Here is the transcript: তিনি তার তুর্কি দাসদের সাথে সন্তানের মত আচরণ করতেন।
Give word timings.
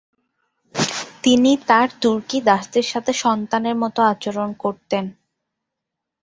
তিনি 1.23 1.51
তার 1.67 1.87
তুর্কি 2.01 2.37
দাসদের 2.41 2.85
সাথে 2.87 3.11
সন্তানের 3.23 3.75
মত 3.75 3.97
আচরণ 4.11 4.49
করতেন। 4.63 5.05